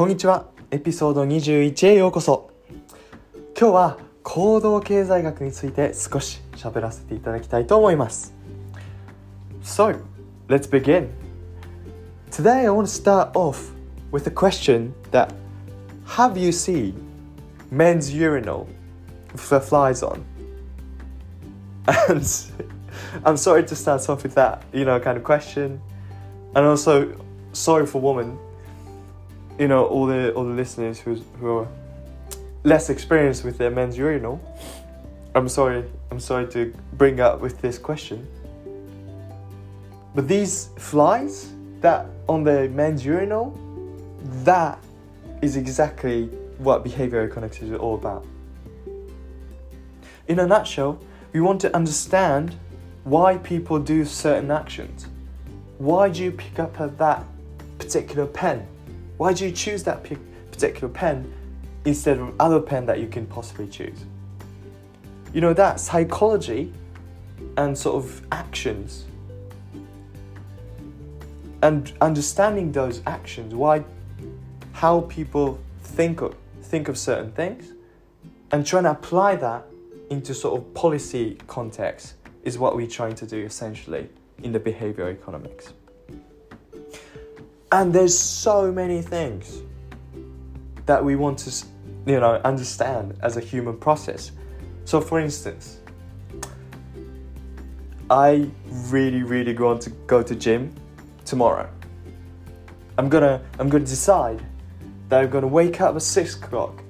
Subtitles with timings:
[0.00, 2.50] こんにちはエピソード21へようこそ
[3.54, 8.32] 今日は行動経済学について少し喋らせていただきたいと思います
[9.62, 10.00] So,
[10.48, 11.10] let's begin
[12.30, 13.72] Today I want to start off
[14.10, 15.34] with a question that
[16.16, 16.94] Have you seen
[17.70, 18.68] men's urinal
[19.32, 20.24] with flies on?
[22.08, 22.24] And
[23.22, 25.78] I'm sorry to start off with that, you know, kind of question.
[26.54, 27.14] And also,
[27.52, 28.38] sorry for women,
[29.60, 31.68] you know, all the all the listeners who's, who are
[32.64, 34.40] less experienced with their men's urinal.
[35.34, 38.26] I'm sorry, I'm sorry to bring up with this question.
[40.14, 43.52] But these flies that on the men's urinal,
[44.44, 44.82] that
[45.42, 48.24] is exactly what behavioral economics is all about.
[50.26, 50.98] In a nutshell,
[51.34, 52.56] we want to understand
[53.04, 55.06] why people do certain actions.
[55.76, 57.24] Why do you pick up that
[57.78, 58.66] particular pen?
[59.20, 60.02] Why do you choose that
[60.50, 61.30] particular pen
[61.84, 64.06] instead of other pen that you can possibly choose?
[65.34, 66.72] You know, that psychology
[67.58, 69.04] and sort of actions
[71.62, 73.84] and understanding those actions, why,
[74.72, 77.74] how people think of, think of certain things,
[78.52, 79.66] and trying to apply that
[80.08, 84.08] into sort of policy context is what we're trying to do essentially
[84.42, 85.74] in the behavioral economics.
[87.72, 89.62] And there's so many things
[90.86, 91.66] that we want to,
[92.06, 94.32] you know, understand as a human process.
[94.84, 95.78] So, for instance,
[98.10, 98.50] I
[98.88, 100.74] really, really want to go to gym
[101.24, 101.70] tomorrow.
[102.98, 104.42] I'm gonna, I'm gonna decide
[105.08, 106.82] that I'm gonna wake up at six o'clock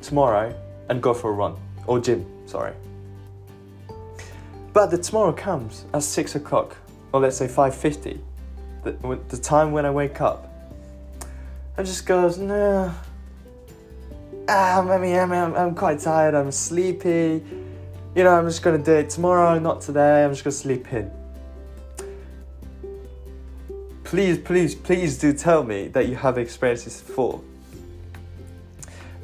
[0.00, 0.54] tomorrow
[0.88, 1.56] and go for a run
[1.88, 2.24] or gym.
[2.46, 2.72] Sorry.
[4.72, 6.76] But the tomorrow comes at six o'clock,
[7.12, 8.20] or let's say five fifty,
[8.82, 10.48] the, the time when I wake up,
[11.76, 12.92] and just goes, no.
[14.48, 16.34] Ah, maybe I'm, I'm, I'm quite tired.
[16.34, 17.42] I'm sleepy.
[18.14, 20.24] You know, I'm just gonna do it tomorrow, not today.
[20.24, 21.10] I'm just gonna sleep in.
[24.04, 27.42] Please, please, please do tell me that you have experienced this before.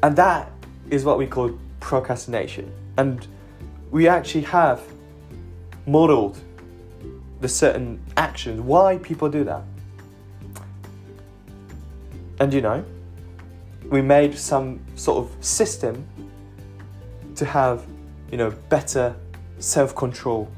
[0.03, 0.51] And that
[0.91, 2.71] is what we call procrastination.
[2.97, 3.27] And
[3.89, 4.83] we actually have
[5.87, 6.37] modeled
[7.41, 9.63] the certain actions, why people do that.
[12.39, 12.83] And you know,
[13.89, 16.05] we made some sort of system
[17.35, 17.85] to have,
[18.31, 19.15] you know, better
[19.59, 20.51] self control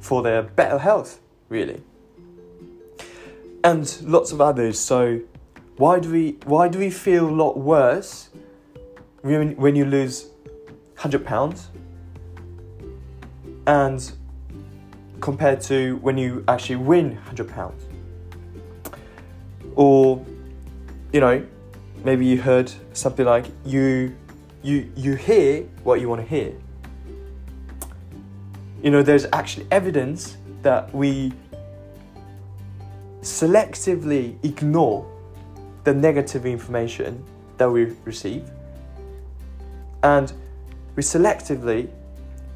[0.00, 1.80] for their better health, really.
[3.64, 4.78] And lots of others.
[4.78, 5.20] So
[5.76, 8.28] why do we why do we feel a lot worse
[9.22, 10.26] when, when you lose
[10.94, 11.68] 100 pounds
[13.66, 14.12] and
[15.20, 17.84] compared to when you actually win 100 pounds.
[19.74, 20.24] Or
[21.12, 21.46] you know
[22.04, 24.14] maybe you heard something like you
[24.62, 26.52] you you hear what you want to hear.
[28.82, 31.32] You know there's actually evidence that we
[33.22, 35.08] selectively ignore
[35.84, 37.24] the negative information
[37.56, 38.48] that we receive.
[40.02, 40.32] And
[40.96, 41.88] we selectively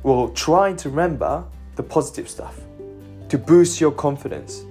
[0.02, 1.44] will try to remember
[1.76, 2.60] the positive stuff
[3.28, 4.64] to boost your confidence.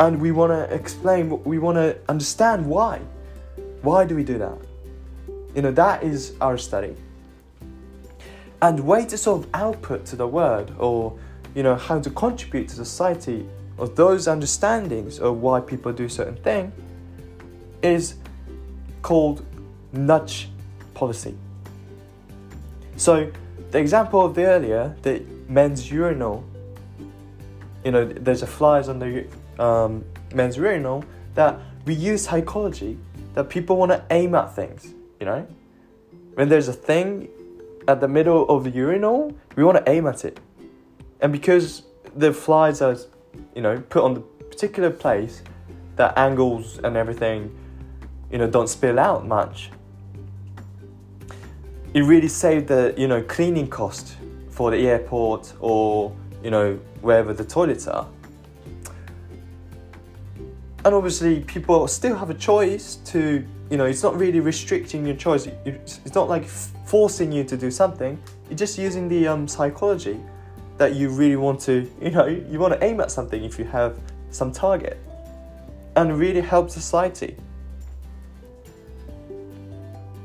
[0.00, 3.00] And we want to explain, we want to understand why.
[3.82, 4.58] Why do we do that?
[5.54, 6.94] You know, that is our study.
[8.62, 11.18] And way to sort of output to the world or,
[11.54, 16.36] you know, how to contribute to society or those understandings of why people do certain
[16.36, 16.72] thing
[17.82, 18.14] is
[19.02, 19.44] called
[19.92, 20.48] nudge
[20.94, 21.36] policy.
[22.98, 23.30] So,
[23.70, 26.44] the example of the earlier, the men's urinal,
[27.84, 29.24] you know, there's a flies on the
[29.62, 30.04] um,
[30.34, 31.04] men's urinal
[31.34, 32.98] that we use psychology
[33.34, 35.46] that people want to aim at things, you know?
[36.34, 37.28] When there's a thing
[37.86, 40.40] at the middle of the urinal, we want to aim at it.
[41.20, 41.84] And because
[42.16, 42.96] the flies are,
[43.54, 45.42] you know, put on the particular place,
[45.94, 47.56] that angles and everything,
[48.32, 49.70] you know, don't spill out much,
[51.94, 54.16] it really saved the you know cleaning cost
[54.50, 58.06] for the airport or you know wherever the toilets are.
[60.84, 65.16] And obviously, people still have a choice to you know it's not really restricting your
[65.16, 65.46] choice.
[65.64, 68.20] It's not like forcing you to do something.
[68.48, 70.20] You're just using the um, psychology
[70.76, 73.64] that you really want to you know you want to aim at something if you
[73.64, 73.98] have
[74.30, 74.98] some target,
[75.96, 77.36] and really help society.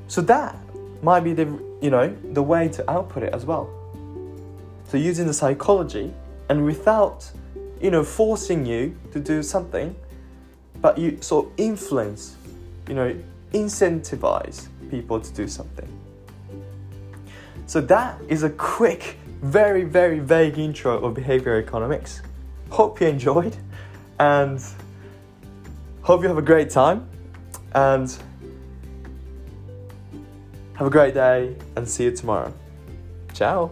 [0.08, 0.56] So that
[1.04, 1.46] might be the
[1.82, 3.70] you know the way to output it as well.
[4.88, 6.14] So using the psychology
[6.50, 7.30] and without
[7.82, 9.96] you know forcing you to do something,
[10.82, 12.36] but you sort of influence,
[12.88, 13.16] you know,
[13.54, 15.88] incentivize people to do something.
[17.66, 22.22] So that is a quick, very, very vague intro of behavioral economics.
[22.70, 23.56] Hope you enjoyed
[24.20, 24.60] and
[26.02, 27.08] hope you have a great time
[27.74, 28.16] and
[30.76, 32.54] have a great day and see you tomorrow.
[33.34, 33.72] Ciao.